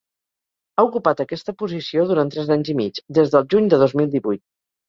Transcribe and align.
Ha 0.79 0.85
ocupat 0.87 1.21
aquesta 1.25 1.55
posició 1.59 2.07
durant 2.13 2.33
tres 2.37 2.51
anys 2.57 2.75
i 2.75 2.77
mig, 2.83 3.01
des 3.19 3.33
del 3.37 3.49
juny 3.55 3.73
de 3.75 3.81
dos 3.85 3.99
mil 4.01 4.11
divuit. 4.19 4.47